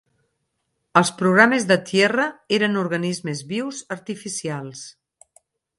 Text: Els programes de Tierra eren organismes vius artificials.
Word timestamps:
Els 1.01 1.11
programes 1.19 1.67
de 1.73 1.77
Tierra 1.91 2.27
eren 2.59 2.81
organismes 2.85 3.47
vius 3.53 3.87
artificials. 3.99 4.85